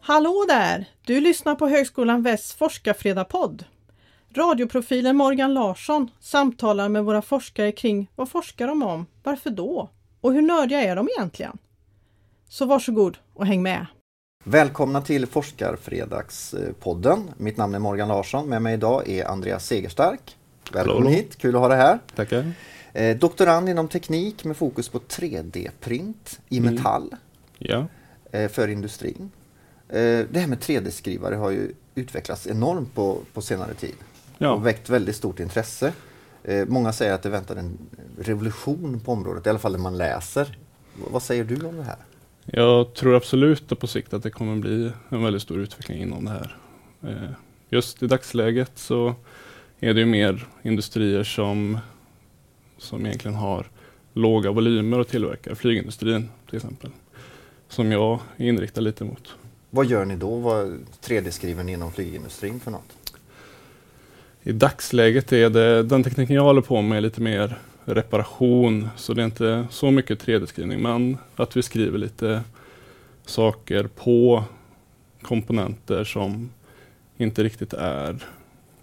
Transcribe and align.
Hallå 0.00 0.44
där! 0.48 0.84
Du 1.06 1.20
lyssnar 1.20 1.54
på 1.54 1.68
Högskolan 1.68 2.22
Västs 2.22 2.54
forskarfredagspodd. 2.54 3.64
Radioprofilen 4.36 5.16
Morgan 5.16 5.54
Larsson 5.54 6.10
samtalar 6.20 6.88
med 6.88 7.04
våra 7.04 7.22
forskare 7.22 7.72
kring 7.72 8.10
vad 8.16 8.28
forskar 8.28 8.66
de 8.66 8.82
om, 8.82 9.06
varför 9.22 9.50
då 9.50 9.90
och 10.20 10.32
hur 10.32 10.42
nördiga 10.42 10.80
är 10.80 10.96
de 10.96 11.08
egentligen? 11.16 11.58
Så 12.48 12.66
varsågod 12.66 13.18
och 13.34 13.46
häng 13.46 13.62
med! 13.62 13.86
Välkomna 14.44 15.02
till 15.02 15.26
Forskarfredagspodden. 15.26 17.30
Mitt 17.36 17.56
namn 17.56 17.74
är 17.74 17.78
Morgan 17.78 18.08
Larsson. 18.08 18.48
Med 18.48 18.62
mig 18.62 18.74
idag 18.74 19.08
är 19.08 19.24
Andreas 19.24 19.66
Segerstark. 19.66 20.36
Välkommen 20.72 21.02
Hallå. 21.02 21.16
hit, 21.16 21.38
kul 21.38 21.54
att 21.54 21.60
ha 21.60 21.68
dig 21.68 21.78
här. 21.78 21.98
Tackar. 22.14 22.52
Eh, 22.94 23.16
doktorand 23.16 23.68
inom 23.68 23.88
teknik 23.88 24.44
med 24.44 24.56
fokus 24.56 24.88
på 24.88 24.98
3D-print 24.98 26.40
i 26.48 26.58
Mm. 26.58 26.74
metall 26.74 27.14
Ja, 27.58 27.86
eh, 28.32 28.48
för 28.50 28.68
industrin. 28.68 29.30
Eh, 29.88 29.96
det 30.30 30.38
här 30.40 30.46
med 30.46 30.58
3D-skrivare 30.60 31.34
har 31.34 31.50
ju 31.50 31.72
utvecklats 31.94 32.46
enormt 32.46 32.94
på, 32.94 33.18
på 33.32 33.42
senare 33.42 33.74
tid 33.74 33.94
ja. 34.38 34.50
och 34.50 34.66
väckt 34.66 34.90
väldigt 34.90 35.16
stort 35.16 35.40
intresse. 35.40 35.92
Eh, 36.44 36.66
många 36.68 36.92
säger 36.92 37.12
att 37.14 37.22
det 37.22 37.30
väntar 37.30 37.56
en 37.56 37.78
revolution 38.18 39.00
på 39.00 39.12
området, 39.12 39.46
i 39.46 39.50
alla 39.50 39.58
fall 39.58 39.72
när 39.72 39.78
man 39.78 39.96
läser. 39.98 40.44
V- 40.94 41.02
vad 41.10 41.22
säger 41.22 41.44
du 41.44 41.66
om 41.66 41.76
det 41.76 41.82
här? 41.84 41.96
jag 42.46 42.94
tror 42.94 43.14
absolut 43.16 43.78
på 43.80 43.86
sikt 43.86 44.14
att 44.14 44.22
det 44.22 44.30
kommer 44.30 44.56
bli 44.56 44.92
en 45.08 45.22
väldigt 45.22 45.42
stor 45.42 45.58
utveckling 45.58 46.02
inom 46.02 46.24
det 46.24 46.30
här. 46.30 46.56
Eh, 47.02 47.30
Just 47.68 48.02
i 48.02 48.06
dagsläget 48.06 48.72
så 48.74 49.14
är 49.80 49.94
det 49.94 50.00
ju 50.00 50.06
mer 50.06 50.46
industrier 50.62 51.24
som, 51.24 51.78
som 52.84 53.06
egentligen 53.06 53.36
har 53.36 53.66
låga 54.12 54.50
volymer 54.50 55.00
att 55.00 55.08
tillverka, 55.08 55.54
flygindustrin 55.54 56.28
till 56.48 56.56
exempel, 56.56 56.90
som 57.68 57.92
jag 57.92 58.20
är 58.36 58.46
inriktad 58.46 58.80
lite 58.80 59.04
mot. 59.04 59.34
Vad 59.70 59.86
gör 59.86 60.04
ni 60.04 60.16
då? 60.16 60.36
Vad 60.36 60.86
3D-skriver 61.02 61.64
ni 61.64 61.72
inom 61.72 61.92
flygindustrin 61.92 62.60
för 62.60 62.70
något? 62.70 63.18
I 64.42 64.52
dagsläget 64.52 65.32
är 65.32 65.50
det, 65.50 65.82
den 65.82 66.02
tekniken 66.02 66.36
jag 66.36 66.42
håller 66.42 66.60
på 66.60 66.82
med 66.82 66.96
är 66.96 67.00
lite 67.00 67.20
mer 67.20 67.58
reparation, 67.84 68.88
så 68.96 69.14
det 69.14 69.22
är 69.22 69.26
inte 69.26 69.66
så 69.70 69.90
mycket 69.90 70.26
3D-skrivning, 70.26 70.82
men 70.82 71.18
att 71.36 71.56
vi 71.56 71.62
skriver 71.62 71.98
lite 71.98 72.42
saker 73.26 73.86
på 73.86 74.44
komponenter 75.22 76.04
som 76.04 76.50
inte 77.16 77.42
riktigt 77.44 77.72
är... 77.72 78.24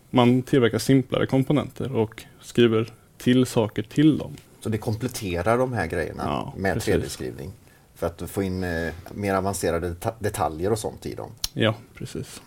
Man 0.10 0.42
tillverkar 0.42 0.78
simplare 0.78 1.26
komponenter 1.26 1.96
och 1.96 2.24
skriver 2.42 2.88
till 3.22 3.46
saker 3.46 3.84
till 3.84 4.18
dem. 4.18 4.36
Så 4.60 4.70
det 4.70 4.78
kompletterar 4.78 5.58
de 5.58 5.74
här 5.74 5.88
grejerna 5.88 6.24
Ja, 6.26 6.54
med 6.58 6.74
precis. 6.74 6.96
3D-skrivning? 6.96 7.52
För 7.96 8.08
att 8.08 8.22
få 8.30 8.44
in 8.44 8.64
eh, 8.64 8.94
mer 9.14 9.34
avancerade 9.36 9.90
deta- 9.90 10.14
detaljer 10.20 10.72
och 10.72 10.80
sånt 10.80 11.06
i 11.06 11.16
dem. 11.16 11.32
Ja, 11.54 11.76
precis. 11.96 12.42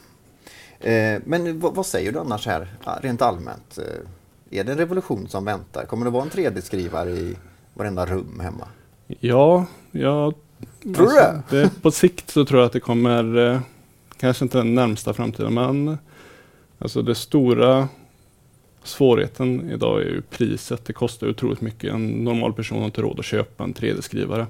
Eh, 0.80 1.20
men 1.24 1.60
vad, 1.60 1.86
säger 1.86 2.12
du 2.12 2.18
annars 2.18 2.46
här, 2.46 2.68
rent 3.02 3.22
allmänt? 3.22 3.78
Eh, 3.78 4.58
är 4.60 4.64
det 4.64 4.72
en 4.72 4.78
revolution 4.78 5.28
som 5.28 5.44
väntar? 5.44 5.84
Kommer 5.84 6.04
det 6.04 6.10
vara 6.10 6.22
en 6.22 6.30
3D-skrivare 6.30 7.10
i 7.10 7.36
varenda 7.74 8.06
rum 8.06 8.40
hemma? 8.40 8.68
Ja, 9.06 9.66
jag... 9.90 10.34
Tror 10.82 11.06
du 11.08 11.14
det? 11.14 11.42
det? 11.50 11.82
På 11.82 11.90
sikt 11.90 12.30
så 12.30 12.44
tror 12.44 12.60
jag 12.60 12.66
att 12.66 12.72
det 12.72 12.80
kommer, 12.80 13.36
eh, 13.52 13.60
kanske 14.16 14.44
inte 14.44 14.58
den 14.58 14.74
närmsta 14.74 15.12
framtiden, 15.14 15.54
men 15.54 15.98
alltså 16.78 17.02
det 17.02 17.14
stora 17.14 17.88
svårigheten 18.84 19.70
idag 19.70 20.00
är 20.00 20.04
ju 20.04 20.22
priset. 20.22 20.84
Det 20.84 20.92
kostar 20.92 21.28
otroligt 21.28 21.60
mycket. 21.60 21.92
En 21.92 22.06
normal 22.06 22.52
person 22.52 22.78
har 22.78 22.84
inte 22.84 23.02
råd 23.02 23.18
att 23.18 23.24
köpa 23.24 23.64
en 23.64 23.74
3D-skrivare. 23.74 24.46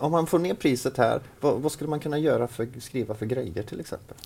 Om 0.00 0.12
man 0.12 0.26
får 0.26 0.38
ner 0.38 0.54
priset 0.54 0.96
här, 0.96 1.20
vad, 1.40 1.60
vad 1.60 1.72
skulle 1.72 1.90
man 1.90 2.00
kunna 2.00 2.18
göra 2.18 2.48
för 2.48 2.68
skriva 2.80 3.14
för 3.14 3.26
grejer 3.26 3.62
till 3.62 3.80
exempel? 3.80 4.16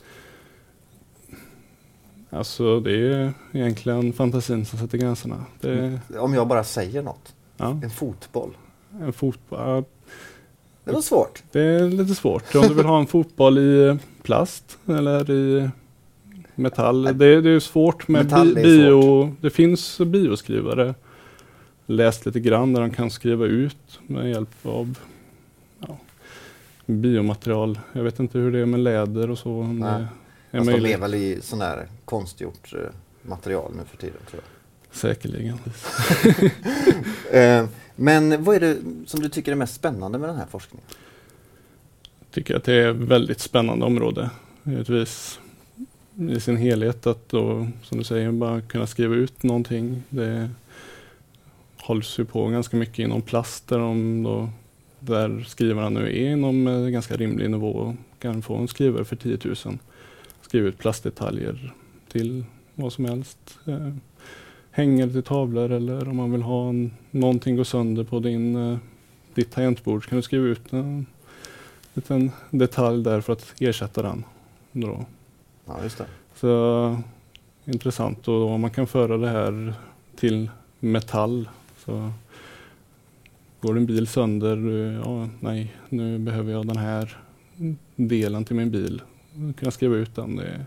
Alltså 2.31 2.81
det 2.81 3.13
är 3.13 3.33
egentligen 3.53 4.13
fantasin 4.13 4.67
som 4.67 4.79
sätter 4.79 4.99
gränserna. 4.99 5.45
Är 5.61 6.01
Om 6.19 6.35
jag 6.35 6.47
bara 6.49 6.65
säger 6.65 7.03
något, 7.03 7.35
ja, 7.57 7.81
en 7.83 7.91
fotboll. 7.91 8.57
en 9.01 9.13
fotboll. 9.13 9.85
Det 10.85 10.93
var 10.93 11.01
svårt. 11.03 11.43
Det 11.53 11.61
är 11.61 11.89
lite 11.89 12.15
svårt. 12.15 12.55
Om 12.55 12.63
du 12.69 12.75
vill 12.75 12.87
ha 12.87 12.99
en 13.01 13.07
fotboll 13.07 13.59
i 13.59 13.99
plast 14.23 14.79
eller 14.89 15.31
i 15.31 15.71
metall. 16.61 17.03
Det, 17.19 17.27
är- 17.27 17.43
det 17.43 17.51
är 17.51 17.61
svårt 17.61 18.09
med 18.09 18.25
Metall 18.25 18.55
bi, 18.55 18.63
bio. 18.63 19.37
Det 19.41 19.51
finns 19.51 19.99
bioskrivare. 19.99 20.95
Läst 21.87 22.27
lite 22.27 22.41
grann 22.41 22.73
där 22.73 22.81
de 22.81 22.91
kan 22.91 23.11
skriva 23.11 23.47
ut 23.47 24.01
med 24.07 24.31
hjälp 24.31 24.67
av 24.67 24.99
ja, 25.81 25.99
biomaterial. 26.87 27.79
Jag 27.93 28.03
vet 28.03 28.21
inte 28.21 28.39
hur 28.39 28.53
det 28.53 28.59
är 28.59 28.67
med 28.67 28.81
läder 28.81 29.31
och 29.31 29.39
så. 29.39 29.51
Om 29.61 29.79
Nej. 29.79 29.91
det 30.51 30.57
är 30.57 30.61
Fast 30.61 30.71
de 30.71 30.81
möjligt. 30.81 30.99
väl 31.01 31.15
i 31.15 31.39
sån 31.43 31.61
här 31.61 31.87
konstgjort 32.05 32.73
eh, 32.75 32.81
material 33.23 33.73
nu 33.77 33.83
för 33.91 33.97
tiden 33.97 34.17
tror 34.31 34.43
jag. 34.45 34.97
Säkerligen. 34.97 35.59
Eh, 37.33 37.67
men 37.97 38.45
vad 38.45 38.57
är 38.57 38.61
det 38.61 38.77
som 39.07 39.21
du 39.21 39.29
tycker 39.29 39.53
är 39.53 39.57
mest 39.57 39.75
spännande 39.75 40.19
med 40.19 40.29
den 40.29 40.37
här 40.37 40.47
forskningen? 40.51 40.87
tycker 42.31 42.57
att 42.57 42.65
det 42.65 42.73
är 42.75 42.91
ett 42.91 42.97
väldigt 42.97 43.41
spännande 43.41 43.87
område. 43.87 44.31
Givetvis 44.63 45.41
i 46.29 46.41
sin 46.41 46.57
helhet 46.57 47.07
att 47.07 47.29
då, 47.29 47.69
som 47.83 47.99
du 47.99 48.05
säger, 48.05 48.33
bara 48.33 48.61
kunna 48.61 48.87
skriva 48.87 49.15
ut 49.15 49.43
någonting. 49.43 50.03
Det 50.09 50.51
hålls 51.77 52.19
ju 52.19 52.25
på 52.25 52.49
ganska 52.49 52.77
mycket 52.77 52.99
inom 52.99 53.23
plast 53.23 53.69
där, 53.69 53.79
de 53.79 54.23
då, 54.23 54.49
där 55.01 55.45
skrivarna 55.49 55.89
nu 55.89 56.07
är 56.07 56.31
inom 56.31 56.67
en 56.67 56.93
ganska 56.93 57.17
rimlig 57.17 57.51
nivå 57.51 57.71
och 57.71 57.95
kan 58.19 58.43
få 58.43 58.57
en 58.57 58.69
skrivare 58.69 59.05
för 59.05 59.17
10 59.17 59.39
000. 59.45 59.79
Skriva 60.43 60.69
ut 60.69 60.79
plastdetaljer 60.79 61.75
till 62.13 62.45
vad 62.75 62.93
som 62.93 63.05
helst. 63.05 63.59
Eh, 63.67 63.95
hänger 64.71 65.09
till 65.09 65.23
tavlor 65.23 65.73
eller 65.73 66.09
om 66.09 66.17
man 66.17 66.33
vill 66.33 66.43
ha 66.43 66.69
en, 66.69 66.91
någonting 67.11 67.57
gå 67.57 67.65
sönder 67.65 68.05
på 68.05 68.21
din, 68.21 68.57
eh, 68.57 68.79
ditt 69.35 69.53
tangentbord 69.53 70.05
så 70.05 70.09
kan 70.09 70.17
du 70.17 70.23
skriva 70.23 70.47
ut 70.47 70.73
en 70.73 71.07
liten 71.95 72.31
detalj 72.51 73.05
där 73.05 73.21
för 73.21 73.33
att 73.33 73.55
ersätta 73.61 74.03
den. 74.03 74.25
Då. 74.73 75.07
Ja, 75.77 75.83
just 75.83 75.99
det. 75.99 76.07
Så 76.35 76.97
intressant 77.65 78.29
och 78.29 78.51
om 78.51 78.61
man 78.61 78.71
kan 78.71 78.87
föra 78.87 79.17
det 79.17 79.29
här 79.29 79.75
till 80.17 80.51
metall. 80.81 81.49
Så 81.85 82.13
går 83.61 83.77
en 83.77 83.87
bil 83.87 84.07
sönder, 84.07 84.57
ja, 85.05 85.29
nej, 85.41 85.77
nu 85.89 86.19
behöver 86.19 86.53
jag 86.53 86.67
den 86.67 86.77
här 86.77 87.19
delen 87.97 88.45
till 88.45 88.57
min 88.57 88.71
bil. 88.71 89.03
Då 89.33 89.53
kan 89.53 89.67
jag 89.67 89.73
skriva 89.73 89.97
ut 89.97 90.15
den. 90.15 90.37
Det 90.37 90.67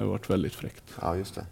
har 0.00 0.04
varit 0.04 0.30
väldigt 0.30 0.54
fräckt. 0.54 0.84
Ja, 1.00 1.16
just 1.16 1.34
det. 1.34 1.46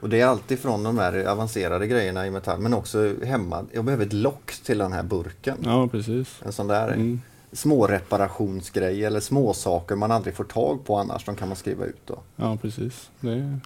Och 0.00 0.08
det 0.08 0.20
är 0.20 0.26
alltid 0.26 0.58
från 0.58 0.82
de 0.82 0.98
här 0.98 1.24
avancerade 1.24 1.86
grejerna 1.86 2.26
i 2.26 2.30
metall, 2.30 2.60
men 2.60 2.74
också 2.74 3.14
hemma. 3.24 3.64
Jag 3.72 3.84
behöver 3.84 4.06
ett 4.06 4.12
lock 4.12 4.52
till 4.64 4.78
den 4.78 4.92
här 4.92 5.02
burken. 5.02 5.56
Ja, 5.64 5.88
precis. 5.88 6.40
En 6.44 6.52
sån 6.52 6.66
där 6.66 6.88
Mm 6.88 7.20
små 7.54 7.86
reparationsgrejer 7.86 9.06
eller 9.06 9.20
små 9.20 9.54
saker 9.54 9.96
man 9.96 10.10
aldrig 10.10 10.34
får 10.34 10.44
tag 10.44 10.84
på 10.84 10.96
annars, 10.96 11.24
de 11.24 11.36
kan 11.36 11.48
man 11.48 11.56
skriva 11.56 11.84
ut 11.84 12.00
då. 12.06 12.18
Ja, 12.36 12.58
precis. 12.62 13.10
Det, 13.20 13.58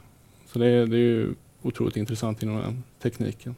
så 0.52 0.58
det, 0.58 0.86
det 0.86 0.96
är 0.96 1.00
ju 1.00 1.34
otroligt 1.62 1.96
intressant 1.96 2.42
inom 2.42 2.56
den 2.56 2.82
tekniken. 3.02 3.54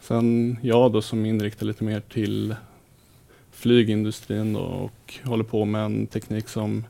Sen 0.00 0.58
jag 0.62 0.92
då 0.92 1.02
som 1.02 1.26
inriktar 1.26 1.66
lite 1.66 1.84
mer 1.84 2.00
till 2.00 2.54
flygindustrin 3.50 4.52
då 4.52 4.60
och 4.60 5.14
håller 5.24 5.44
på 5.44 5.64
med 5.64 5.84
en 5.84 6.06
teknik 6.06 6.48
som 6.48 6.84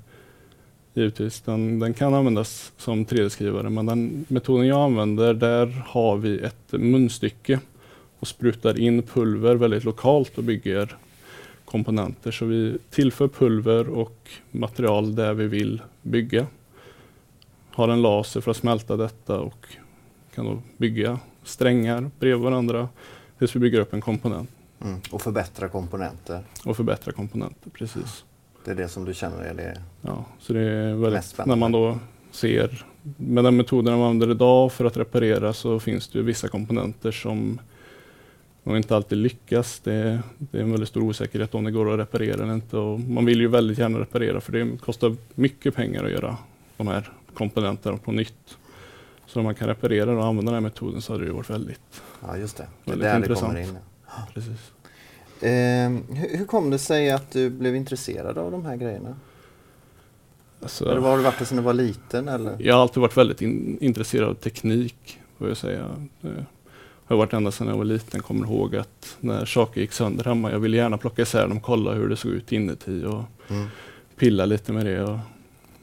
givetvis 0.94 1.40
den, 1.40 1.78
den 1.78 1.94
kan 1.94 2.14
användas 2.14 2.72
som 2.76 3.06
3D-skrivare 3.06 3.70
men 3.70 3.86
den 3.86 4.24
metoden 4.28 4.66
jag 4.66 4.80
använder 4.80 5.34
där 5.34 5.66
har 5.86 6.16
vi 6.16 6.38
ett 6.38 6.72
munstycke 6.72 7.60
och 8.18 8.28
sprutar 8.28 8.80
in 8.80 9.02
pulver 9.02 9.54
väldigt 9.54 9.84
lokalt 9.84 10.38
och 10.38 10.44
bygger 10.44 10.96
komponenter. 11.76 12.30
Så 12.30 12.44
vi 12.46 12.78
tillför 12.90 13.28
pulver 13.28 13.88
och 13.88 14.30
material 14.50 15.14
där 15.14 15.34
vi 15.34 15.46
vill 15.46 15.82
bygga. 16.02 16.46
Har 17.70 17.88
en 17.88 18.02
laser 18.02 18.40
för 18.40 18.50
att 18.50 18.56
smälta 18.56 18.96
detta 18.96 19.40
och 19.40 19.66
kan 20.34 20.44
då 20.44 20.62
bygga 20.76 21.18
strängar 21.44 22.10
bredvid 22.18 22.44
varandra 22.44 22.88
tills 23.38 23.56
vi 23.56 23.60
bygger 23.60 23.80
upp 23.80 23.92
en 23.92 24.00
komponent 24.00 24.50
Mm. 24.80 25.00
Och 25.10 25.22
förbättra 25.22 25.68
komponenter. 25.68 26.40
och 26.64 26.76
förbättra 26.76 27.12
komponenter. 27.12 27.70
Precis. 27.70 28.24
Det 28.64 28.70
är 28.70 28.74
det 28.74 28.88
som 28.88 29.04
du 29.04 29.14
känner 29.14 29.44
är 29.44 29.54
det. 29.54 29.82
Ja, 30.00 30.24
så 30.40 30.52
det 30.52 30.60
är 30.60 30.94
väldigt, 30.94 31.46
när 31.46 31.56
man 31.56 31.72
då 31.72 31.98
ser 32.30 32.84
med 33.16 33.44
den 33.44 33.56
metoden 33.56 33.98
man 33.98 34.02
använder 34.02 34.30
idag 34.30 34.72
för 34.72 34.84
att 34.84 34.96
reparera 34.96 35.52
så 35.52 35.80
finns 35.80 36.08
det 36.08 36.18
ju 36.18 36.24
vissa 36.24 36.48
komponenter 36.48 37.10
som 37.12 37.60
nog 38.66 38.76
inte 38.76 38.96
alltid 38.96 39.18
lyckas. 39.18 39.80
Det, 39.80 40.22
det 40.38 40.58
är 40.58 40.62
en 40.62 40.70
väldigt 40.70 40.88
stor 40.88 41.02
osäkerhet 41.02 41.54
om 41.54 41.64
det 41.64 41.70
går 41.70 41.92
att 41.92 41.98
reparera 41.98 42.42
eller 42.42 42.54
inte. 42.54 42.76
Och 42.76 43.00
man 43.00 43.24
vill 43.24 43.40
ju 43.40 43.48
väldigt 43.48 43.78
gärna 43.78 44.00
reparera 44.00 44.40
för 44.40 44.52
det 44.52 44.78
kostar 44.80 45.16
mycket 45.34 45.74
pengar 45.74 46.04
att 46.04 46.10
göra 46.10 46.36
de 46.76 46.86
här 46.86 47.12
komponenterna 47.34 47.96
på 47.96 48.12
nytt. 48.12 48.56
Så 49.26 49.38
om 49.38 49.44
man 49.44 49.54
kan 49.54 49.68
reparera 49.68 50.18
och 50.18 50.24
använda 50.24 50.52
den 50.52 50.62
här 50.62 50.68
metoden 50.70 51.02
så 51.02 51.12
hade 51.12 51.24
det 51.24 51.32
varit 51.32 51.50
väldigt 51.50 52.02
Ja, 52.22 52.36
just 52.36 52.56
det. 52.56 52.66
Det 52.84 52.92
är 52.92 52.96
där 52.96 53.10
det 53.10 53.16
intressant. 53.16 53.52
kommer 53.52 53.60
in. 53.60 53.76
precis. 54.34 54.72
Eh, 55.42 56.16
hur, 56.16 56.36
hur 56.38 56.44
kom 56.46 56.70
det 56.70 56.78
sig 56.78 57.10
att 57.10 57.30
du 57.30 57.50
blev 57.50 57.76
intresserad 57.76 58.38
av 58.38 58.50
de 58.50 58.64
här 58.66 58.76
grejerna? 58.76 59.16
Alltså, 60.62 60.90
Eller 60.90 61.00
har 61.00 61.16
du 61.16 61.22
varit 61.22 61.38
det 61.38 61.44
sedan 61.44 61.56
du 61.56 61.62
var 61.62 61.74
liten? 61.74 62.28
Eller? 62.28 62.56
Jag 62.58 62.74
har 62.74 62.82
alltid 62.82 63.00
varit 63.00 63.16
väldigt 63.16 63.42
in, 63.42 63.78
intresserad 63.80 64.28
av 64.28 64.34
teknik, 64.34 65.18
får 65.38 65.48
jag 65.48 65.56
säga. 65.56 66.06
Har 67.08 67.16
varit 67.16 67.32
ända 67.32 67.50
sedan 67.50 67.66
jag 67.68 67.76
var 67.76 67.84
liten, 67.84 68.22
kommer 68.22 68.46
ihåg 68.46 68.76
att 68.76 69.16
när 69.20 69.44
saker 69.44 69.80
gick 69.80 69.92
sönder 69.92 70.24
hemma, 70.24 70.50
jag 70.52 70.58
ville 70.58 70.76
gärna 70.76 70.98
plocka 70.98 71.22
isär 71.22 71.48
dem, 71.48 71.60
kolla 71.60 71.92
hur 71.92 72.08
det 72.08 72.16
såg 72.16 72.30
ut 72.32 72.52
inuti 72.52 73.04
och 73.04 73.22
Mm. 73.50 73.66
pilla 74.16 74.44
lite 74.46 74.72
med 74.72 74.86
det. 74.86 75.02
Och, 75.02 75.18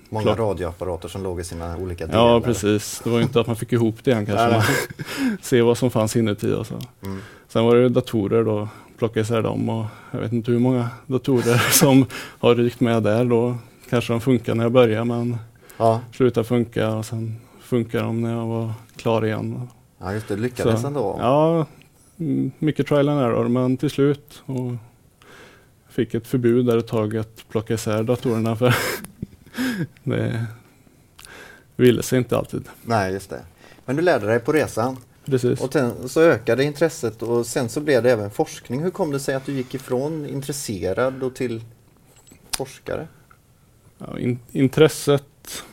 Många 0.09 0.23
Klart. 0.23 0.37
radioapparater 0.39 1.07
som 1.07 1.23
låg 1.23 1.39
i 1.39 1.43
sina 1.43 1.77
olika 1.77 2.07
delar. 2.07 2.19
ja, 2.27 2.41
precis. 2.41 3.01
Det 3.03 3.09
var 3.09 3.17
ju 3.17 3.23
inte 3.23 3.39
att 3.39 3.47
man 3.47 3.55
fick 3.55 3.73
ihop 3.73 3.95
det 4.03 4.11
än 4.11 4.25
kanske, 4.25 4.63
se 5.41 5.61
vad 5.61 5.77
som 5.77 5.91
fanns 5.91 6.15
inuti 6.15 6.53
och 6.53 6.67
så. 6.67 6.79
Mm. 7.03 7.19
Sen 7.47 7.65
var 7.65 7.75
det 7.75 7.89
datorer 7.89 8.43
då, 8.43 8.67
plocka 8.97 9.19
isär 9.19 9.41
dem 9.41 9.69
och 9.69 9.85
jag 10.11 10.19
vet 10.19 10.31
inte 10.33 10.51
hur 10.51 10.59
många 10.59 10.89
datorer 11.07 11.57
som 11.71 12.05
har 12.39 12.55
rykt 12.55 12.79
med 12.79 13.03
där 13.03 13.25
då. 13.25 13.55
Kanske 13.89 14.13
de 14.13 14.21
funkar 14.21 14.55
när 14.55 14.63
jag 14.63 14.71
började 14.71 15.05
men 15.05 15.37
Ja. 15.77 16.01
slutade 16.13 16.43
funka 16.47 16.89
och 16.89 17.05
sen 17.05 17.35
funkar 17.61 18.03
de 18.03 18.21
när 18.21 18.31
jag 18.33 18.45
var 18.45 18.71
klar 18.95 19.25
igen. 19.25 19.67
Ja, 20.03 20.13
just 20.13 20.27
det. 20.27 20.35
Lyckades 20.35 20.81
Så, 20.81 20.87
ändå. 20.87 21.17
Ja, 21.19 21.65
mm, 22.19 22.51
mycket 22.59 22.87
trial 22.87 23.09
and 23.09 23.21
error 23.21 23.47
men 23.47 23.77
till 23.77 23.89
slut 23.89 24.43
och 24.45 24.71
fick 25.89 26.13
ett 26.13 26.27
förbud 26.27 26.65
där 26.65 26.77
ett 26.77 26.87
tag 26.87 27.17
att 27.17 27.45
plocka 27.49 27.73
isär 27.73 28.03
datorerna 28.03 28.55
för 28.55 28.75
det 30.03 30.45
ville 31.75 32.03
sig 32.03 32.17
inte 32.17 32.37
alltid. 32.37 32.69
Nej, 32.81 33.13
just 33.13 33.29
det. 33.29 33.41
Men 33.85 33.95
du 33.95 34.01
lärde 34.01 34.27
dig 34.27 34.39
på 34.39 34.51
resan 34.51 34.97
Precis. 35.25 35.61
och 35.61 35.73
sen 35.73 36.09
så 36.09 36.21
ökade 36.21 36.63
intresset 36.63 37.21
och 37.21 37.45
sen 37.45 37.69
så 37.69 37.81
blev 37.81 38.03
det 38.03 38.11
även 38.11 38.29
forskning. 38.31 38.83
Hur 38.83 38.91
kom 38.91 39.11
det 39.11 39.19
sig 39.19 39.35
att 39.35 39.45
du 39.45 39.53
gick 39.53 39.75
ifrån 39.75 40.25
intresserad 40.25 41.23
och 41.23 41.35
till 41.35 41.61
forskare? 42.57 43.07
Ja, 43.97 44.19
in, 44.19 44.39
intresset 44.51 45.63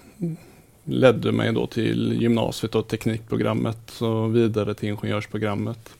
ledde 0.85 1.32
mig 1.32 1.53
då 1.53 1.67
till 1.67 2.23
gymnasiet 2.23 2.75
och 2.75 2.88
teknikprogrammet 2.88 4.00
och 4.00 4.37
vidare 4.37 4.75
till 4.75 4.88
ingenjörsprogrammet. 4.88 5.91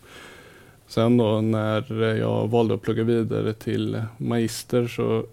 Sen 0.87 1.17
då 1.17 1.41
när 1.41 2.15
jag 2.15 2.49
valde 2.49 2.75
att 2.75 2.83
plugga 2.83 3.03
vidare 3.03 3.53
till 3.53 4.03
magister 4.17 4.89
så 4.89 5.25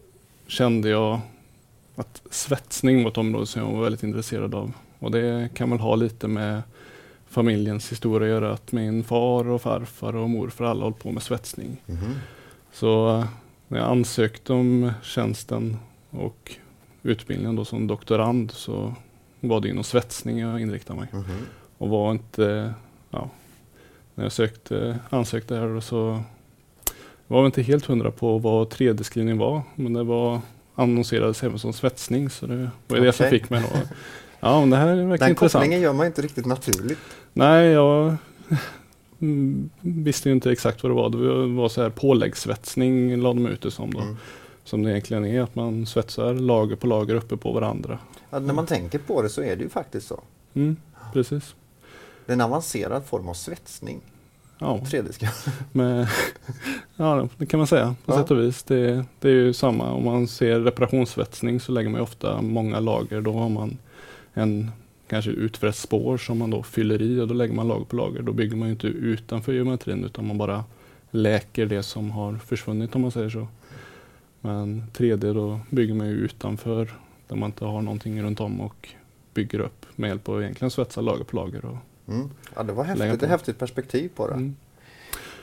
kände 0.47 0.89
jag 0.89 1.19
att 1.95 2.21
svetsning 2.29 3.03
var 3.03 3.11
ett 3.11 3.17
område 3.17 3.45
som 3.45 3.61
jag 3.61 3.71
var 3.71 3.83
väldigt 3.83 4.03
intresserad 4.03 4.55
av. 4.55 4.73
Och 4.99 5.11
det 5.11 5.49
kan 5.53 5.69
väl 5.69 5.79
ha 5.79 5.95
lite 5.95 6.27
med 6.27 6.61
familjens 7.29 7.91
historia 7.91 8.27
att 8.27 8.41
göra, 8.41 8.53
att 8.53 8.71
min 8.71 9.03
far 9.03 9.49
och 9.49 9.61
farfar 9.61 10.15
och 10.15 10.29
morfar 10.29 10.65
alla 10.65 10.83
hållit 10.83 10.99
på 10.99 11.11
med 11.11 11.23
svetsning. 11.23 11.81
Mhm. 11.85 12.15
Så 12.73 13.09
eh, 13.09 13.25
när 13.67 13.79
jag 13.79 13.87
ansökte 13.87 14.53
om 14.53 14.91
tjänsten 15.03 15.77
och 16.09 16.55
utbildningen 17.03 17.55
då 17.55 17.65
som 17.65 17.87
doktorand 17.87 18.51
så 18.51 18.95
var 19.39 19.59
det 19.59 19.69
inom 19.69 19.83
svetsning 19.83 20.39
jag 20.39 20.61
inriktade 20.61 20.99
mig. 20.99 21.09
Mhm. 21.11 21.47
Och 21.77 21.89
var 21.89 22.11
inte, 22.11 22.73
ja, 23.09 23.29
när 24.15 24.25
jag 24.25 24.31
sökte, 24.31 24.99
ansökte 25.09 25.55
här 25.55 25.79
så 25.79 26.23
var 27.27 27.39
jag 27.39 27.45
inte 27.45 27.61
helt 27.61 27.85
hundra 27.85 28.11
på 28.11 28.37
vad 28.37 28.67
3D-skrivning 28.67 29.37
var. 29.37 29.61
Men 29.75 29.93
det 29.93 30.03
var 30.03 30.41
annonserades 30.75 31.43
även 31.43 31.59
som 31.59 31.73
svetsning 31.73 32.29
så 32.29 32.45
det 32.45 32.69
var 32.87 32.97
det 32.97 33.13
som 33.13 33.29
fick 33.29 33.49
mig 33.49 33.61
då. 33.61 33.79
Ja, 34.39 34.59
men 34.59 34.69
det 34.69 34.77
här 34.77 34.95
verkar 34.95 35.17
Den 35.17 35.29
intressant. 35.29 35.51
kopplingen 35.63 35.81
gör 35.81 35.93
man 35.93 36.05
inte 36.05 36.21
riktigt 36.21 36.45
naturligt. 36.45 36.99
Nej, 37.33 37.67
jag 37.67 38.15
mm, 39.19 39.69
visste 39.81 40.29
inte 40.29 40.51
exakt 40.51 40.83
vad 40.83 40.91
det 40.91 40.95
var. 40.95 41.09
Det 41.09 41.53
var 41.53 41.69
så 41.69 41.81
här 41.81 41.89
påläggssvetsning 41.89 43.21
lade 43.21 43.35
de 43.35 43.47
ut 43.47 43.61
det 43.61 43.71
som 43.71 43.93
då. 43.93 43.99
Mm. 43.99 44.17
Som 44.67 44.83
det 44.83 44.91
egentligen 44.91 45.25
är, 45.25 45.41
att 45.41 45.55
man 45.55 45.85
svetsar 45.85 46.33
lager 46.33 46.75
på 46.75 46.87
lager 46.87 47.15
uppe 47.15 47.37
på 47.37 47.51
varandra. 47.51 47.99
Ja, 48.29 48.39
när 48.39 48.53
man 48.53 48.65
tänker 48.65 48.99
på 48.99 49.21
det 49.21 49.29
så 49.29 49.41
är 49.41 49.55
det 49.55 49.63
ju 49.63 49.69
faktiskt 49.69 50.07
så. 50.07 50.19
Mm, 50.53 50.75
precis. 51.13 51.55
Det 52.25 52.31
är 52.31 52.33
en 52.33 52.41
avancerad 52.41 53.05
form 53.05 53.29
av 53.29 53.33
svetsning. 53.33 54.01
Ja, 54.59 54.79
3D-skrivning. 54.85 55.53
med, 55.71 56.07
ja, 56.95 57.27
det 57.37 57.45
kan 57.45 57.57
man 57.57 57.67
säga 57.67 57.95
på 58.05 58.11
Ja. 58.13 58.17
sätt 58.17 58.31
och 58.31 58.39
vis. 58.39 58.63
Det, 58.63 59.05
det 59.19 59.29
är 59.29 59.33
ju 59.33 59.53
samma. 59.53 59.91
Om 59.91 60.05
man 60.05 60.27
ser 60.27 60.59
reparationssvetsning 60.59 61.59
så 61.59 61.71
lägger 61.71 61.89
man 61.89 62.01
ofta 62.01 62.41
många 62.41 62.79
lager. 62.79 63.21
Då 63.21 63.33
har 63.33 63.49
man 63.49 63.77
en 64.33 64.71
kanske 65.07 65.31
utfräst 65.31 65.79
spår 65.79 66.17
som 66.17 66.37
man 66.37 66.49
då 66.49 66.63
fyller 66.63 67.01
i 67.01 67.19
och 67.19 67.27
då 67.27 67.33
lägger 67.33 67.53
man 67.53 67.67
lager 67.67 67.85
på 67.85 67.95
lager. 67.95 68.21
Då 68.21 68.31
bygger 68.33 68.55
man 68.55 68.69
inte 68.69 68.87
utanför 68.87 69.53
geometrin 69.53 70.05
utan 70.05 70.27
man 70.27 70.37
bara 70.37 70.63
läker 71.11 71.65
det 71.65 71.83
som 71.83 72.11
har 72.11 72.35
försvunnit 72.35 72.95
om 72.95 73.01
man 73.01 73.11
säger 73.11 73.29
så. 73.29 73.47
Men 74.41 74.83
3D 74.93 75.33
då 75.33 75.59
bygger 75.69 75.93
man 75.93 76.07
ju 76.07 76.13
utanför 76.13 76.93
där 77.27 77.35
man 77.35 77.49
inte 77.49 77.65
har 77.65 77.81
någonting 77.81 78.23
runt 78.23 78.39
om 78.39 78.61
och 78.61 78.89
bygger 79.33 79.59
upp 79.59 79.85
med 79.95 80.07
hjälp 80.07 80.29
av 80.29 80.41
egentligen 80.41 80.71
svetsa 80.71 81.01
lager 81.01 81.23
på 81.23 81.35
lager. 81.35 81.65
Och, 81.65 81.77
Mm. 82.09 82.29
Ja, 82.55 82.63
det 82.63 82.73
var 82.73 82.83
häftigt, 82.83 83.23
ett 83.23 83.29
häftigt 83.29 83.59
perspektiv 83.59 84.09
på 84.15 84.27
det. 84.27 84.33
mm. 84.33 84.55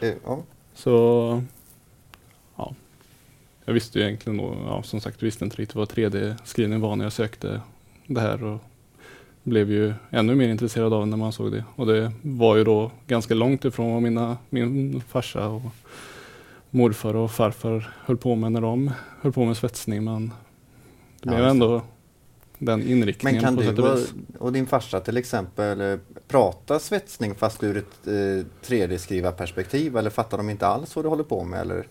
Eh, 0.01 0.15
Ja. 0.25 0.43
Så 0.75 1.43
ja, 2.57 2.75
jag 3.65 3.75
visste 3.75 3.99
ju 3.99 4.05
egentligen 4.05 4.37
då, 4.37 4.57
ja, 4.67 4.83
som 4.83 5.01
sagt, 5.01 5.23
visste 5.23 5.45
inte 5.45 5.57
riktigt 5.57 5.75
vad 5.77 5.89
3D-skrivning 5.89 6.81
var 6.81 6.97
när 6.97 7.05
jag 7.05 7.13
sökte 7.13 7.61
det 8.07 8.21
här 8.21 8.45
och 8.45 8.59
blev 9.43 9.71
ju 9.71 9.95
ännu 10.11 10.35
mer 10.35 10.49
intresserad 10.49 10.93
av 10.93 11.09
när 11.09 11.17
man 11.17 11.33
såg 11.33 11.53
det. 11.53 11.65
Och 11.77 11.87
det 11.87 12.13
var 12.23 12.57
ju 12.57 12.65
då 12.65 12.91
ganska 13.07 13.35
långt 13.35 13.65
ifrån 13.65 13.93
vad 13.93 14.03
mina, 14.03 14.39
min 14.51 15.01
farsa 15.01 15.49
och 15.49 15.63
morfar 16.75 17.17
och 17.17 17.31
farfar 17.31 17.93
höll 18.05 18.17
på 18.17 18.35
med 18.35 18.53
när 18.53 18.61
de 18.61 18.91
höll 19.21 19.33
på 19.33 19.45
med 19.45 19.57
svetsning. 19.57 20.05
Men 20.05 20.27
det 20.29 20.33
Ja, 21.23 21.31
blev 21.31 21.43
det. 21.45 21.51
ändå 21.51 21.83
den 22.59 22.79
Men 22.81 22.89
inriktningen 22.89 23.43
kan 23.43 23.57
på 23.57 23.63
du 23.63 23.69
sätt 23.69 23.79
och 23.79 23.99
och, 24.47 24.53
din 24.53 24.67
farsa 24.67 25.01
till 25.01 25.17
exempel 25.17 25.81
eh, 25.81 25.99
prata 26.29 26.79
svetsning 26.79 27.35
fast 27.35 27.63
ur 27.63 27.77
ett 27.77 28.07
eh, 28.07 28.47
3D-skrivarperspektiv 28.69 29.99
eller 29.99 30.11
fattar 30.11 30.37
de 30.37 30.51
inte 30.51 30.67
alls 30.67 30.97
vad 30.97 31.05
du 31.05 31.09
håller 31.09 31.25
på 31.25 31.45
med? 31.45 31.61
Eller? 31.61 31.87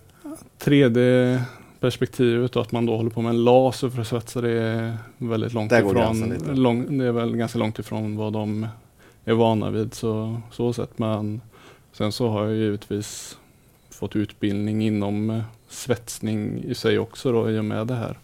3D-perspektivet 0.59 2.55
och 2.55 2.61
att 2.61 2.71
man 2.71 2.85
då 2.85 2.95
håller 2.97 3.09
på 3.09 3.21
med 3.21 3.29
en 3.29 3.43
laser 3.43 3.89
för 3.89 4.01
att 4.01 4.07
svetsa 4.07 4.41
det 4.41 4.51
är 4.51 4.97
väldigt 5.17 5.53
långt 5.53 5.69
Där 5.69 5.79
ifrån. 5.79 6.33
Lång, 6.55 6.97
det 6.97 7.05
är 7.05 7.11
väl 7.11 7.35
ganska 7.35 7.59
långt 7.59 7.79
ifrån 7.79 8.17
vad 8.17 8.33
de 8.33 8.67
är 9.25 9.33
vana 9.33 9.69
vid 9.69 9.93
så, 9.93 10.41
så 10.51 10.73
sett. 10.73 10.99
Men 10.99 11.41
sen 11.91 12.11
så 12.11 12.29
har 12.29 12.45
jag 12.45 12.55
givetvis 12.55 13.37
fått 14.03 14.15
utbildning 14.15 14.83
inom 14.83 15.29
eh, 15.29 15.43
svetsning 15.67 16.63
i 16.63 16.75
sig 16.75 16.99
också 16.99 17.31
då 17.31 17.51
i 17.51 17.59
och 17.59 17.65
med 17.65 17.87
det 17.87 17.95
här. 17.95 18.19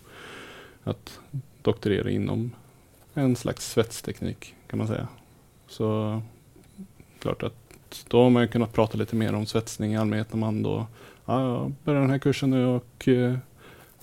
Att 0.84 1.20
doktorera 1.62 2.10
inom 2.10 2.52
en 3.14 3.36
slags 3.36 3.72
svetsteknik 3.72 4.56
kan 4.68 4.80
man 4.80 4.88
säga. 4.88 5.08
Så 5.68 6.22
klart 7.20 7.44
att 7.44 8.06
då 8.08 8.24
har 8.24 8.30
man 8.30 8.48
kunnat 8.48 8.74
prata 8.74 8.98
lite 8.98 9.16
mer 9.16 9.36
om 9.36 9.46
svetsning 9.46 9.94
i 9.94 9.98
allmänhet 9.98 10.34
när 10.34 10.40
man 10.40 10.64
då 10.64 10.88
ja, 11.26 11.42
jag 11.42 11.74
börjar 11.84 12.02
den 12.02 12.10
här 12.10 12.20
kursen 12.20 12.50
nu 12.50 12.66
och 12.66 13.08
eh, 13.08 13.38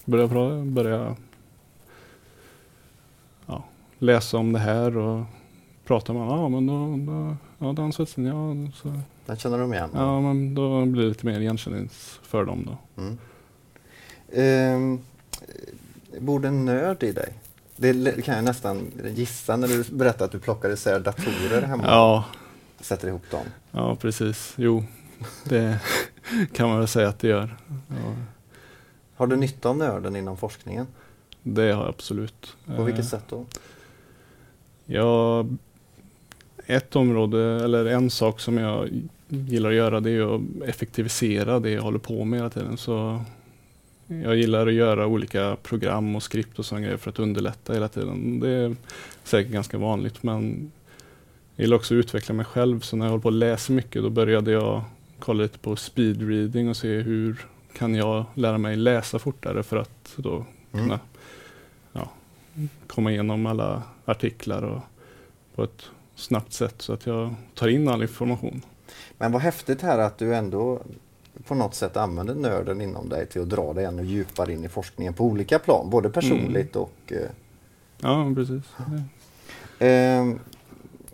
börjar, 0.04 0.28
pra- 0.28 0.72
börjar 0.72 1.16
ja, 3.46 3.64
läsa 3.98 4.38
om 4.38 4.52
det 4.52 4.58
här 4.58 4.96
och 4.96 5.24
pratar 5.84 6.14
man, 6.14 6.28
ja 6.28 6.48
men 6.48 6.66
då, 6.66 7.12
då 7.12 7.36
ja 7.58 7.72
den 7.72 7.92
svetsningen, 7.92 8.64
ja, 8.66 8.72
så, 8.82 9.00
Den 9.26 9.36
känner 9.36 9.58
de 9.58 9.74
igen? 9.74 9.90
ja 9.94 10.20
men 10.20 10.54
då 10.54 10.84
blir 10.86 11.02
det 11.02 11.08
lite 11.08 11.26
mer 11.26 11.40
igenkännings 11.40 12.18
för 12.22 12.44
dem 12.44 12.68
då. 12.96 13.02
Mm. 13.02 13.18
Ehm, 14.32 15.00
bor 16.20 16.40
det 16.40 16.48
en 16.48 16.64
nörd 16.64 17.02
i 17.02 17.12
dig? 17.12 17.32
Det 17.76 18.24
kan 18.24 18.34
jag 18.36 18.44
nästan 18.44 18.92
gissa 19.14 19.56
när 19.56 19.68
du 19.68 19.84
berättar 19.96 20.24
att 20.24 20.32
du 20.32 20.38
plockar 20.38 20.70
isär 20.70 21.00
datorer 21.00 21.62
hemma 21.62 21.84
Ja, 21.86 22.24
och 22.78 22.84
sätter 22.84 23.08
ihop 23.08 23.30
dem. 23.30 23.44
ja 23.70 23.96
precis, 23.96 24.54
jo 24.56 24.84
det 25.44 25.78
kan 26.52 26.68
man 26.68 26.78
väl 26.78 26.88
säga 26.88 27.08
att 27.08 27.18
det 27.18 27.28
gör. 27.28 27.56
Ja, 27.88 28.14
Har 29.16 29.26
du 29.26 29.36
nytta 29.36 29.68
av 29.68 29.76
nörden 29.76 30.16
inom 30.16 30.36
forskningen? 30.36 30.86
det 31.42 31.62
har 31.62 31.68
jag 31.82 31.88
absolut. 31.88 32.56
På 32.76 32.82
vilket 32.84 33.04
Eh, 33.04 33.08
sätt 33.10 33.24
då? 33.28 33.44
Ja, 34.86 35.44
ett 36.66 36.96
område 36.96 37.64
eller 37.64 37.86
en 37.86 38.10
sak 38.10 38.40
som 38.40 38.58
jag 38.58 38.88
gillar 39.28 39.70
att 39.70 39.76
göra 39.76 40.00
det 40.00 40.10
är 40.10 40.34
att 40.36 40.68
effektivisera 40.68 41.60
det 41.60 41.70
jag 41.70 41.82
håller 41.82 41.98
på 41.98 42.24
med 42.24 42.38
hela 42.38 42.50
tiden. 42.50 42.76
Så 42.76 43.20
jag 44.06 44.36
gillar 44.36 44.66
att 44.66 44.72
göra 44.72 45.06
olika 45.06 45.56
program 45.62 46.16
och 46.16 46.22
skript 46.22 46.58
och 46.58 46.66
sådana 46.66 46.84
grejer 46.86 46.96
för 46.98 47.10
att 47.10 47.18
underlätta 47.18 47.72
hela 47.72 47.88
tiden. 47.88 48.40
Det 48.40 48.48
är 48.50 48.76
säkert 49.24 49.52
ganska 49.52 49.78
vanligt 49.78 50.22
men 50.22 50.70
jag 51.56 51.64
gillar 51.64 51.76
också 51.76 51.94
att 51.94 51.98
utveckla 51.98 52.34
mig 52.34 52.44
själv. 52.46 52.80
Så 52.80 52.96
när 52.96 53.04
jag 53.06 53.10
håller 53.10 53.22
på 53.22 53.28
att 53.28 53.34
läsa 53.34 53.72
mycket 53.72 54.02
då 54.02 54.10
började 54.10 54.50
jag 54.50 54.82
kolla 55.18 55.42
lite 55.42 55.58
på 55.58 55.76
speed 55.76 56.28
reading 56.28 56.68
och 56.68 56.76
se 56.76 56.88
hur 56.88 57.46
kan 57.72 57.94
jag 57.94 58.24
lära 58.34 58.58
mig 58.58 58.76
läsa 58.76 59.18
fortare 59.18 59.62
för 59.62 59.76
att 59.76 60.12
då 60.16 60.44
Mm. 60.72 60.84
kunna 60.88 61.00
ja, 61.92 62.10
komma 62.86 63.10
igenom 63.12 63.46
alla 63.46 63.82
artiklar 64.04 64.62
och 64.62 64.80
på 65.54 65.64
ett 65.64 65.82
snabbt 66.16 66.52
sätt 66.52 66.82
så 66.82 66.92
att 66.92 67.06
jag 67.06 67.34
tar 67.54 67.68
in 67.68 67.88
all 67.88 68.02
information. 68.02 68.62
Men 69.18 69.32
vad 69.32 69.42
häftigt 69.42 69.82
här 69.82 69.98
att 69.98 70.18
du 70.18 70.34
ändå 70.34 70.80
på 71.46 71.54
något 71.54 71.74
sätt 71.74 71.96
använder 71.96 72.34
nörden 72.34 72.80
inom 72.80 73.08
dig 73.08 73.26
till 73.26 73.42
att 73.42 73.48
dra 73.48 73.72
dig 73.72 73.84
ännu 73.84 74.04
djupare 74.04 74.52
in 74.52 74.64
i 74.64 74.68
forskningen 74.68 75.14
på 75.14 75.24
olika 75.24 75.58
plan, 75.58 75.90
både 75.90 76.10
personligt 76.10 76.76
och... 76.76 76.92
Eh, 77.06 77.28
Ja, 78.00 78.32
precis. 78.34 78.62
eh, 79.78 80.34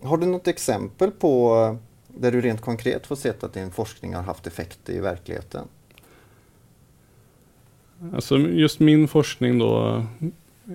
har 0.08 0.16
du 0.16 0.26
något 0.26 0.48
exempel 0.48 1.10
på 1.10 1.76
där 2.08 2.32
du 2.32 2.40
rent 2.40 2.60
konkret 2.60 3.06
får 3.06 3.16
sett 3.16 3.44
att 3.44 3.52
din 3.52 3.70
forskning 3.70 4.14
har 4.14 4.22
haft 4.22 4.46
effekt 4.46 4.88
i 4.88 5.00
verkligheten? 5.00 5.68
Alltså 8.14 8.38
just 8.38 8.80
min 8.80 9.08
forskning 9.08 9.58
då 9.58 10.04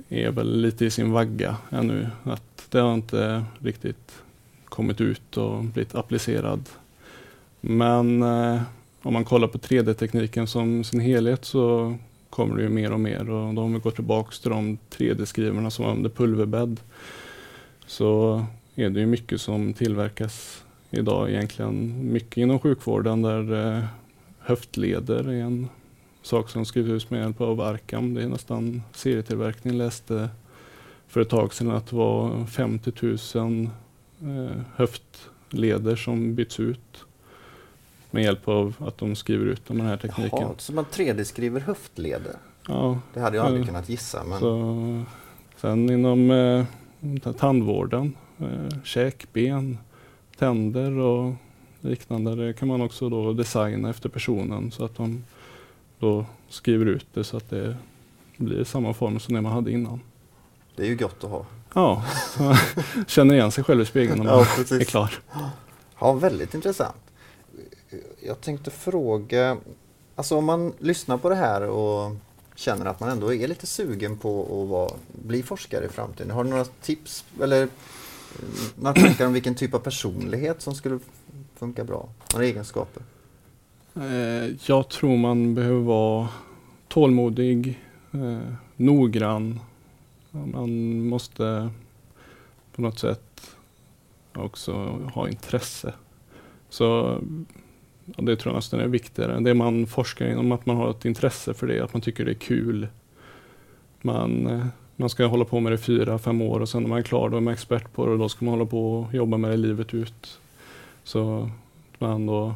är 0.10 0.32
väl 0.32 0.62
lite 0.62 0.86
i 0.86 0.90
sin 0.90 1.12
vagga 1.12 1.58
ännu. 1.70 2.08
Att 2.24 2.68
det 2.70 2.80
har 2.80 2.94
inte 2.94 3.46
riktigt 3.60 4.22
kommit 4.66 5.02
ut 5.02 5.38
och 5.38 5.64
blivit 5.64 5.96
applicerad. 5.96 6.70
Men 7.62 8.24
eh, 8.24 8.62
om 9.02 9.14
man 9.14 9.26
kollar 9.26 9.48
på 9.48 9.58
3D-tekniken 9.58 10.48
som 10.48 10.84
sin 10.84 11.00
helhet 11.00 11.46
så 11.46 11.96
kommer 12.30 12.56
det 12.56 12.64
ju 12.64 12.70
mer 12.70 12.92
och 12.92 13.00
mer. 13.00 13.30
Och 13.30 13.54
då 13.54 13.62
om 13.62 13.74
vi 13.74 13.80
går 13.80 13.92
tillbaks 13.92 14.40
till 14.40 14.50
de 14.50 14.78
3D-skrivarna 14.90 15.70
som 15.70 15.86
var 15.86 15.92
under 15.92 16.10
pulverbädd 16.10 16.80
så 17.86 18.46
är 18.76 18.90
det 18.90 19.00
ju 19.00 19.06
mycket 19.06 19.42
som 19.42 19.74
tillverkas 19.74 20.64
idag 20.92 21.30
egentligen. 21.30 21.96
Mycket 22.12 22.38
inom 22.38 22.60
sjukvården 22.60 23.22
där 23.22 23.76
eh, 23.78 23.84
höftleder 24.40 25.30
är 25.30 25.42
en 25.42 25.68
sak 26.22 26.50
som 26.50 26.66
skrivs 26.66 26.90
ut 26.90 27.10
med 27.10 27.22
hjälp 27.22 27.42
av 27.42 27.62
Arcam. 27.62 28.14
Det 28.14 28.24
är 28.24 28.28
nästan 28.28 28.82
serietillverkning. 28.94 29.74
Läste 29.78 30.30
för 31.08 31.22
ett 31.22 31.30
tag 31.30 31.54
sedan 31.54 31.72
att 31.72 31.88
det 31.88 31.96
var 31.96 32.46
50 32.46 32.92
000 33.36 33.70
eh, 34.22 34.62
höftleder 34.76 35.96
som 35.96 36.36
byts 36.36 36.60
ut 36.60 37.06
med 38.12 38.24
hjälp 38.24 38.48
av 38.48 38.74
att 38.80 38.98
de 38.98 39.16
skriver 39.16 39.46
ut 39.46 39.66
den 39.68 39.82
här 39.82 39.98
tekniken. 39.98 40.40
Jaha, 40.42 40.54
så 40.58 40.74
man 40.74 40.86
3D-skriver 40.86 41.60
höftleder? 41.60 42.34
Ja, 42.68 43.00
Det 43.14 43.20
hade 43.20 43.38
jag 43.38 43.46
aldrig 43.46 43.64
Ja. 43.64 43.68
kunnat 43.68 43.90
gissa. 43.90 44.24
Men... 44.24 44.40
så, 44.40 45.04
sen 45.58 45.90
inom 45.90 46.32
eh, 46.32 47.34
tandvården, 47.34 48.14
eh, 48.40 48.82
käkben, 48.84 49.78
tänder 50.38 50.92
och 50.92 51.34
liknande. 51.82 52.36
Det 52.36 52.54
kan 52.54 52.68
man 52.68 52.82
också 52.82 53.10
då 53.10 53.34
designa 53.34 53.90
efter 53.90 54.10
personen 54.10 54.72
så 54.72 54.86
att 54.86 54.96
de 54.96 55.24
då 56.00 56.26
skriver 56.50 56.86
ut 56.86 57.08
det 57.14 57.24
så 57.24 57.38
att 57.38 57.50
det 57.50 57.78
blir 58.38 58.64
samma 58.64 58.94
form 58.94 59.20
som 59.20 59.34
det 59.36 59.42
man 59.42 59.52
hade 59.52 59.72
innan. 59.72 60.02
Det 60.76 60.84
är 60.84 60.88
ju 60.88 60.96
gott 60.96 61.24
att 61.24 61.30
ha. 61.30 61.46
Ja, 61.74 62.06
känner 63.08 63.36
igen 63.36 63.52
sig 63.52 63.64
själv 63.64 63.82
i 63.82 63.86
spegeln 63.86 64.18
när 64.18 64.26
man 64.26 64.46
Ja, 64.70 64.76
är 64.76 64.84
klar. 64.84 65.14
Ja, 66.00 66.14
väldigt 66.14 66.54
intressant. 66.54 66.96
Jag 68.20 68.42
tänkte 68.42 68.72
fråga, 68.72 69.58
alltså 70.16 70.38
om 70.38 70.46
man 70.46 70.74
lyssnar 70.80 71.18
på 71.18 71.30
det 71.30 71.36
här 71.36 71.62
och 71.62 72.16
känner 72.56 72.86
att 72.86 73.00
man 73.00 73.10
ändå 73.10 73.34
är 73.34 73.48
lite 73.48 73.68
sugen 73.68 74.18
på 74.18 74.42
att 74.42 74.70
vara, 74.70 74.92
bli 75.28 75.44
forskare 75.44 75.86
i 75.86 75.90
framtiden. 75.90 76.32
Har 76.32 76.44
du 76.44 76.50
några 76.50 76.66
tips 76.66 77.26
eller 77.42 77.68
några 78.76 78.94
tankar 78.94 79.28
om 79.28 79.34
vilken 79.34 79.56
typ 79.56 79.74
av 79.74 79.80
personlighet 79.80 80.62
som 80.62 80.76
skulle 80.76 81.00
funka 81.56 81.84
bra? 81.84 82.10
Några 82.34 82.46
egenskaper? 82.46 83.04
Eh, 84.02 84.56
jag 84.66 84.90
tror 84.90 85.18
man 85.18 85.56
behöver 85.56 85.80
vara 85.80 86.28
tålmodig, 86.88 87.80
eh, 88.12 88.54
noggrann. 88.76 89.60
Man 90.32 91.02
måste 91.08 91.70
på 92.76 92.82
något 92.82 93.00
sätt 93.00 93.58
också 94.34 94.74
ha 95.14 95.30
intresse. 95.30 95.94
Så 96.70 97.18
ja, 98.06 98.24
det 98.24 98.36
tror 98.36 98.54
jag 98.54 98.58
nästan 98.58 98.80
är 98.80 98.88
viktigare. 98.88 99.40
Det 99.40 99.54
man 99.54 99.88
forskar 99.88 100.28
inom, 100.28 100.52
att 100.52 100.66
man 100.66 100.78
har 100.78 100.90
ett 100.90 101.06
intresse 101.06 101.54
för 101.54 101.68
det, 101.68 101.80
att 101.80 101.94
man 101.94 102.02
tycker 102.02 102.26
det 102.26 102.32
är 102.32 102.36
kul. 102.36 102.88
Man, 104.02 104.48
eh, 104.48 104.66
man 104.96 105.10
ska 105.10 105.26
hålla 105.26 105.46
på 105.46 105.60
med 105.60 105.72
det 105.72 105.76
i 105.76 105.78
fyra, 105.78 106.18
fem 106.18 106.42
år 106.42 106.60
och 106.60 106.70
sen 106.70 106.82
när 106.82 106.90
man 106.90 106.98
är 106.98 107.04
klar 107.04 107.30
då 107.30 107.38
är 107.38 107.42
man 107.42 107.54
expert 107.54 107.94
på 107.94 108.06
det 108.06 108.12
och 108.12 108.20
då 108.20 108.30
ska 108.30 108.46
man 108.46 108.54
hålla 108.54 108.66
på 108.66 109.00
och 109.00 109.14
jobba 109.14 109.38
med 109.38 109.52
det 109.52 109.58
livet 109.58 109.94
ut. 109.94 110.40
Så 111.04 111.50
att 111.94 112.00
man 112.00 112.26
då 112.26 112.56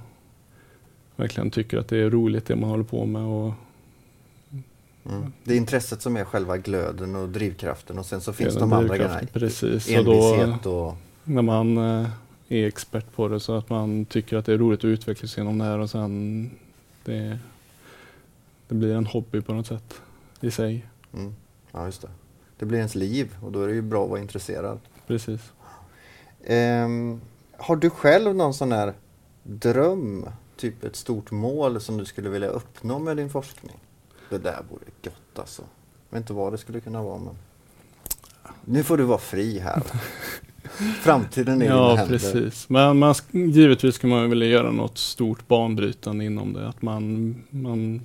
verkligen 1.21 1.51
tycker 1.51 1.77
att 1.77 1.87
det 1.87 1.97
är 1.97 2.09
roligt 2.09 2.45
det 2.45 2.55
man 2.55 2.69
håller 2.69 2.83
på 2.83 3.05
med. 3.05 3.21
Och 3.21 3.53
Mm. 5.05 5.33
Det 5.43 5.53
är 5.53 5.57
intresset 5.57 6.01
som 6.01 6.17
är 6.17 6.23
själva 6.23 6.57
glöden 6.57 7.15
och 7.15 7.29
drivkraften 7.29 7.99
och 7.99 8.05
sen 8.05 8.21
så 8.21 8.33
finns 8.33 8.55
de 8.55 8.73
andra 8.73 8.97
grejerna. 8.97 9.21
Precis, 9.33 9.97
och 9.97 10.05
då 10.05 10.33
Envishet 10.33 10.65
och... 10.65 10.95
när 11.23 11.41
man 11.41 11.77
eh, 11.77 12.09
är 12.49 12.67
expert 12.67 13.13
på 13.15 13.27
det 13.27 13.39
så 13.39 13.57
att 13.57 13.69
man 13.69 14.05
tycker 14.05 14.37
att 14.37 14.45
det 14.45 14.53
är 14.53 14.57
roligt 14.57 14.79
att 14.79 14.85
utvecklas 14.85 15.37
genom 15.37 15.57
det 15.57 15.65
här 15.65 15.79
och 15.79 15.89
sen 15.89 16.49
det, 17.05 17.39
det 18.67 18.75
blir 18.75 18.95
en 18.95 19.05
hobby 19.05 19.41
på 19.41 19.53
något 19.53 19.67
sätt 19.67 20.01
i 20.41 20.51
sig. 20.51 20.85
Mm. 21.13 21.35
Ja, 21.71 21.85
just 21.85 22.01
det. 22.01 22.09
Det 22.59 22.65
blir 22.65 22.77
ens 22.77 22.95
liv 22.95 23.35
och 23.41 23.51
då 23.51 23.61
är 23.61 23.67
det 23.67 23.73
ju 23.73 23.81
bra 23.81 24.03
att 24.03 24.09
vara 24.09 24.19
intresserad. 24.19 24.79
Precis. 25.07 25.51
Ehm, 26.45 27.21
har 27.57 27.75
du 27.75 27.89
själv 27.89 28.35
någon 28.35 28.53
sån 28.53 28.71
här 28.71 28.93
dröm, 29.43 30.25
typ 30.61 30.83
ett 30.83 30.95
stort 30.95 31.31
mål 31.31 31.81
som 31.81 31.97
du 31.97 32.05
skulle 32.05 32.29
vilja 32.29 32.47
uppnå 32.47 32.99
med 32.99 33.17
din 33.17 33.29
forskning? 33.29 33.75
Det 34.29 34.37
där 34.37 34.59
vore 34.69 34.85
gott 35.03 35.39
alltså. 35.39 35.61
Jag 36.09 36.17
vet 36.17 36.23
inte 36.23 36.33
vad 36.33 36.53
det 36.53 36.57
skulle 36.57 36.79
kunna 36.79 37.03
vara 37.03 37.17
men... 37.19 37.35
Nu 38.65 38.83
får 38.83 38.97
du 38.97 39.03
vara 39.03 39.17
fri 39.17 39.59
här. 39.59 39.81
Framtiden 41.01 41.61
är 41.61 41.65
Ja, 41.65 41.95
händer. 41.95 42.07
precis. 42.19 42.69
Men 42.69 42.99
man, 42.99 43.15
givetvis 43.31 43.95
ska 43.95 44.07
man 44.07 44.29
vilja 44.29 44.47
göra 44.47 44.71
något 44.71 44.97
stort 44.97 45.47
banbrytande 45.47 46.25
inom 46.25 46.53
det. 46.53 46.67
Att 46.67 46.81
man, 46.81 47.35
man 47.49 48.01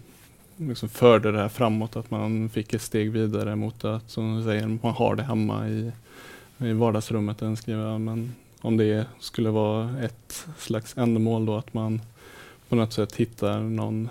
liksom 0.56 0.88
förde 0.88 1.32
det 1.32 1.38
här 1.38 1.48
framåt, 1.48 1.96
att 1.96 2.10
man 2.10 2.48
fick 2.48 2.72
ett 2.74 2.82
steg 2.82 3.10
vidare 3.10 3.56
mot 3.56 3.84
att, 3.84 4.10
som 4.10 4.36
du 4.36 4.44
säger, 4.44 4.78
man 4.82 4.92
har 4.94 5.14
det 5.16 5.22
hemma 5.22 5.68
i, 5.68 5.92
i 6.58 6.72
vardagsrummet. 6.72 7.38
Den 7.38 7.56
skriver, 7.56 7.98
men 7.98 8.34
om 8.60 8.76
det 8.76 9.06
skulle 9.20 9.50
vara 9.50 10.00
ett 10.02 10.46
slags 10.58 10.96
ändamål 10.96 11.46
då, 11.46 11.56
att 11.56 11.74
man 11.74 12.00
på 12.68 12.76
något 12.76 12.92
sätt 12.92 13.16
hittar 13.16 13.60
någon 13.60 14.08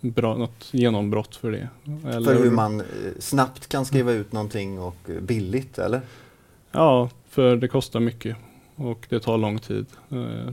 bra, 0.00 0.36
något 0.36 0.68
genombrott 0.70 1.36
för 1.36 1.50
det. 1.52 1.68
För 2.02 2.44
hur 2.44 2.50
man 2.50 2.80
eh, 2.80 2.86
snabbt 3.18 3.66
kan 3.68 3.84
skriva 3.86 4.12
ut 4.12 4.32
någonting 4.32 4.78
och 4.80 5.10
eh, 5.10 5.20
billigt, 5.20 5.78
eller? 5.78 6.00
Ja, 6.72 7.10
för 7.28 7.56
det 7.56 7.68
kostar 7.68 8.00
mycket 8.00 8.36
och 8.76 9.06
det 9.08 9.20
tar 9.20 9.38
lång 9.38 9.58
tid. 9.58 9.86
Eh, 10.10 10.52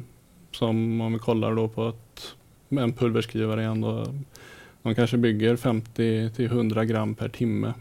Som 0.52 1.02
om 1.02 1.14
vi 1.14 1.20
kollar 1.20 1.56
då 1.56 1.68
på 1.68 1.88
att 1.88 2.36
en 2.70 2.94
pulverskrivare 2.94 3.62
igen 3.62 3.82
då, 3.82 4.06
man 4.82 4.96
kanske 4.96 5.18
bygger 5.18 5.56
50 5.56 6.30
till 6.36 6.46
100 6.46 6.86
gram 6.86 7.16
per 7.16 7.30
timme. 7.30 7.74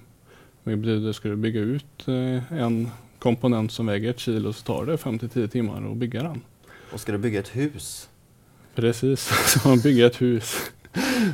Det 0.65 0.77
betyder 0.77 1.11
att 1.11 1.17
ska 1.17 1.29
du 1.29 1.37
bygga 1.37 1.61
ut 1.61 2.09
en 2.51 2.89
komponent 3.19 3.73
som 3.73 3.87
väger 3.87 4.11
ett 4.11 4.19
kilo 4.19 4.53
så 4.53 4.63
tar 4.63 4.87
det 4.87 4.97
5 4.99 5.19
till 5.19 5.29
10 5.29 5.49
timmar 5.49 5.91
att 5.91 5.97
bygga 5.97 6.23
den. 6.23 6.41
Och 6.93 7.01
ska 7.01 7.13
du 7.13 7.19
bygga 7.19 7.41
ett 7.41 7.57
hus, 7.57 8.09
Precis, 8.75 9.21
så 9.63 9.69
man 9.69 9.79
bygger 9.81 10.07
ett 10.07 10.23
hus, 10.23 10.57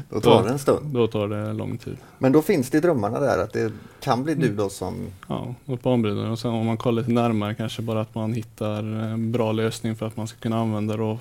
då 0.09 0.21
tar 0.21 0.45
det 0.45 0.51
en 0.51 0.59
stund. 0.59 0.95
då 0.95 1.07
tar 1.07 1.29
det 1.29 1.53
lång 1.53 1.79
tid. 1.79 1.97
Men 2.19 2.33
då 2.33 2.43
finns 2.43 2.71
det 2.71 2.79
i 2.79 2.81
drömmarna 2.81 3.21
där 3.21 3.39
att 3.39 3.53
det 3.53 3.73
kan 4.01 4.25
bli 4.25 4.35
du 4.35 4.45
Mm. 4.45 4.57
då 4.57 4.69
som... 4.69 4.95
Ja, 5.29 5.55
något 5.65 5.83
banbrytande. 5.83 6.31
Och 6.31 6.39
sen 6.39 6.51
om 6.51 6.67
man 6.67 6.77
kollar 6.77 7.03
lite 7.03 7.13
närmare 7.13 7.55
kanske 7.55 7.83
bara 7.83 8.01
att 8.01 8.15
man 8.15 8.33
hittar 8.33 8.83
en 8.83 9.33
bra 9.33 9.53
lösning 9.53 9.97
för 9.97 10.07
att 10.07 10.17
man 10.17 10.27
ska 10.29 10.39
kunna 10.39 10.59
använda 10.61 10.97
då 10.97 11.19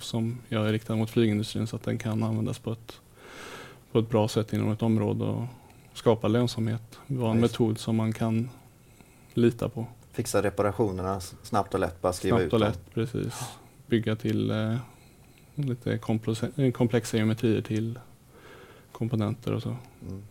som 0.00 0.38
jag 0.48 0.68
är 0.68 0.72
riktad 0.72 0.96
mot 0.96 1.10
flygindustrin 1.10 1.66
så 1.66 1.76
att 1.76 1.82
den 1.84 1.98
kan 1.98 2.22
användas 2.22 2.58
på 2.58 2.72
ett, 2.72 2.92
på 3.92 3.98
ett 3.98 4.08
bra 4.10 4.28
sätt 4.28 4.52
inom 4.52 4.72
ett 4.72 4.82
område 4.82 5.24
och 5.24 5.42
skapa 5.94 6.28
lönsamhet. 6.28 6.82
Vara 7.06 7.30
en 7.30 7.36
Ja, 7.36 7.42
just. 7.42 7.52
metod 7.58 7.78
som 7.78 7.96
man 7.96 8.12
kan 8.12 8.48
lita 9.34 9.68
på. 9.68 9.86
Fixa 10.12 10.42
reparationerna 10.42 11.20
snabbt 11.42 11.74
och 11.74 11.80
lätt, 11.80 12.00
bara 12.02 12.12
skriva 12.12 12.36
Snabbt 12.36 12.46
ut 12.46 12.52
och 12.52 12.60
dem. 12.60 12.68
lätt, 12.68 12.94
precis. 12.94 13.34
Bygga 13.86 14.16
till 14.16 14.50
eh, 14.50 14.76
lite 15.68 15.96
komplexa- 15.96 16.62
eh, 16.66 16.72
komplexa 16.72 17.16
geometrier 17.16 17.62
till 17.62 17.98
komponenter 18.92 19.52
och 19.52 19.62
så. 19.62 19.76
Mm. 20.08 20.22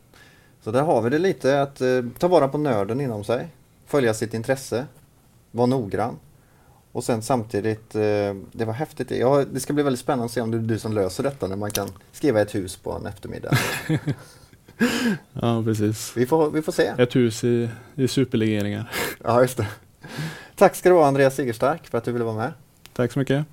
Så 0.62 0.72
där 0.72 0.82
har 0.82 1.02
vi 1.02 1.10
det 1.10 1.20
lite, 1.20 1.62
att 1.62 1.82
eh, 1.82 2.02
ta 2.18 2.28
vara 2.28 2.48
på 2.48 2.58
nörden 2.58 3.02
inom 3.02 3.24
sig, 3.24 3.48
följa 3.86 4.14
sitt 4.14 4.34
intresse, 4.34 4.86
vara 5.52 5.68
noggrann. 5.68 6.16
Och 6.92 7.04
sen 7.04 7.22
samtidigt, 7.22 7.96
eh, 7.96 8.02
det 8.52 8.66
var 8.66 8.74
häftigt. 8.74 9.12
Ja, 9.12 9.46
det 9.54 9.60
ska 9.60 9.74
bli 9.74 9.84
väldigt 9.84 10.00
spännande 10.00 10.26
att 10.26 10.32
se 10.32 10.42
om 10.42 10.52
det 10.52 10.58
är 10.58 10.62
du 10.62 10.80
som 10.80 10.94
löser 10.94 11.24
detta 11.24 11.48
när 11.48 11.56
man 11.56 11.72
kan 11.72 11.90
skriva 12.12 12.42
ett 12.42 12.56
hus 12.56 12.76
på 12.78 12.92
en 12.92 13.06
eftermiddag. 13.06 13.58
Ja, 15.34 15.64
precis. 15.64 16.18
Vi 16.18 16.26
får, 16.26 16.52
vi 16.52 16.62
får 16.62 16.72
se. 16.72 16.94
Ett 16.98 17.16
hus 17.16 17.44
i, 17.44 17.70
i 17.96 18.08
superlegeringar. 18.08 18.92
Ja, 19.24 19.42
just 19.42 19.58
det. 19.58 19.68
Tack 20.56 20.76
ska 20.76 20.90
du 20.90 20.96
ha 20.96 21.08
Andreas 21.08 21.36
Sigerstark 21.36 21.88
för 21.88 21.98
att 21.98 22.04
du 22.04 22.12
ville 22.12 22.26
vara 22.26 22.36
med. 22.36 22.54
Tack 22.94 23.12
så 23.12 23.20
mycket. 23.20 23.46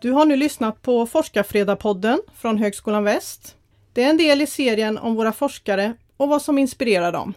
Du 0.00 0.12
har 0.12 0.26
nu 0.26 0.36
lyssnat 0.36 0.82
på 0.82 1.06
Forskarfredagpodden 1.06 2.20
från 2.34 2.58
Högskolan 2.58 3.04
Väst. 3.04 3.56
Det 3.92 4.02
är 4.02 4.10
en 4.10 4.16
del 4.16 4.42
i 4.42 4.46
serien 4.46 4.98
om 4.98 5.14
våra 5.14 5.32
forskare 5.32 5.94
och 6.16 6.28
vad 6.28 6.42
som 6.42 6.58
inspirerar 6.58 7.12
dem. 7.12 7.34